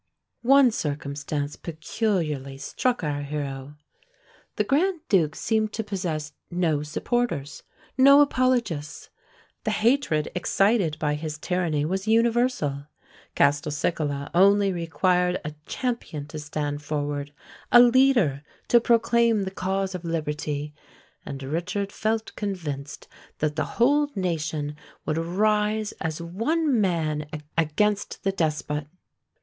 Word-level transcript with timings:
One 0.41 0.71
circumstance 0.71 1.55
peculiarly 1.55 2.57
struck 2.57 3.03
our 3.03 3.21
hero: 3.21 3.75
the 4.55 4.63
Grand 4.63 5.01
Duke 5.09 5.35
seemed 5.35 5.73
to 5.73 5.83
possess 5.83 6.33
no 6.49 6.81
supporters—no 6.81 8.19
apologists. 8.19 9.11
The 9.63 9.69
hatred 9.69 10.31
excited 10.33 10.97
by 10.97 11.13
his 11.13 11.37
tyranny 11.37 11.85
was 11.85 12.07
universal. 12.07 12.87
Castelcicala 13.35 14.31
only 14.33 14.73
required 14.73 15.39
a 15.45 15.53
champion 15.67 16.25
to 16.29 16.39
stand 16.39 16.81
forward—a 16.81 17.79
leader 17.79 18.41
to 18.69 18.79
proclaim 18.81 19.43
the 19.43 19.51
cause 19.51 19.93
of 19.93 20.03
liberty—and 20.03 21.43
Richard 21.43 21.91
felt 21.91 22.33
convinced 22.35 23.07
that 23.37 23.55
the 23.55 23.65
whole 23.77 24.09
nation 24.15 24.75
would 25.05 25.19
rise 25.19 25.91
as 26.01 26.19
one 26.19 26.81
man 26.81 27.27
against 27.55 28.23
the 28.23 28.31
despot. 28.31 28.87